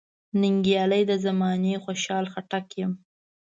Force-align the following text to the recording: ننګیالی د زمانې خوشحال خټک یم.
ننګیالی 0.41 1.03
د 1.07 1.11
زمانې 1.25 1.73
خوشحال 1.83 2.25
خټک 2.33 2.65
یم. 2.79 2.91